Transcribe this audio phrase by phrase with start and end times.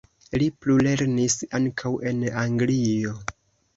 [0.41, 3.15] Li plulernis ankaŭ en Anglio.